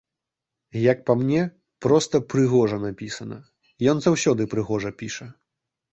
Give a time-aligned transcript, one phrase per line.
[0.91, 1.41] Як па мне,
[1.87, 3.39] проста прыгожа напісана,
[3.93, 5.33] ён заўсёды прыгожа піша.